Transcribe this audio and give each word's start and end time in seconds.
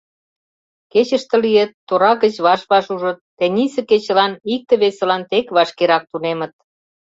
Кечыште 0.91 1.35
лийыт, 1.43 1.71
тора 1.87 2.11
гыч 2.23 2.35
ваш-ваш 2.45 2.85
ужыт, 2.93 3.17
тенийысе 3.37 3.81
кечылан 3.89 4.31
икте-весылан 4.53 5.21
тек 5.29 5.45
вашкерак 5.55 6.03
тунемыт. 6.11 6.53